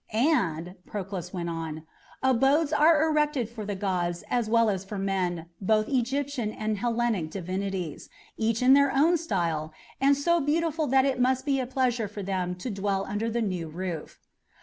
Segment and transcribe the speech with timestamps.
[0.11, 1.85] "And," Proclus went on,
[2.23, 7.29] "abodes are erected for the gods as well as for men, both Egyptian and Hellenic
[7.29, 12.07] divinities, each in their own style, and so beautiful that it must be a pleasure
[12.07, 14.19] for them to dwell under the new roof."